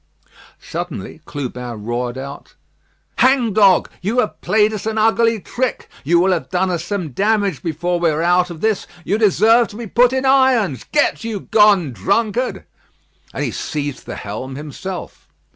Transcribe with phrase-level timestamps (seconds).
[0.59, 2.55] Suddenly Clubin roared out:
[3.19, 3.87] "Hang dog!
[4.01, 5.87] you have played us an ugly trick.
[6.03, 8.87] You will have done us some damage before we are out of this.
[9.05, 10.85] You deserve to be put in irons.
[10.91, 12.65] Get you gone, drunkard!"
[13.31, 15.27] And he seized the helm himself.